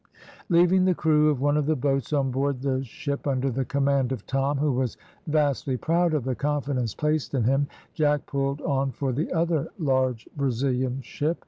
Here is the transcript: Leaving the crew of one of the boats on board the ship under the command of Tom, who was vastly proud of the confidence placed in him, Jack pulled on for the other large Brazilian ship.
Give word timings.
Leaving 0.49 0.83
the 0.85 0.95
crew 0.95 1.29
of 1.29 1.39
one 1.41 1.55
of 1.55 1.67
the 1.67 1.75
boats 1.75 2.11
on 2.11 2.31
board 2.31 2.59
the 2.63 2.83
ship 2.83 3.27
under 3.27 3.51
the 3.51 3.63
command 3.63 4.11
of 4.11 4.25
Tom, 4.25 4.57
who 4.57 4.71
was 4.71 4.97
vastly 5.27 5.77
proud 5.77 6.15
of 6.15 6.23
the 6.23 6.33
confidence 6.33 6.95
placed 6.95 7.35
in 7.35 7.43
him, 7.43 7.67
Jack 7.93 8.25
pulled 8.25 8.61
on 8.61 8.89
for 8.91 9.11
the 9.13 9.31
other 9.31 9.69
large 9.77 10.27
Brazilian 10.35 10.99
ship. 11.03 11.37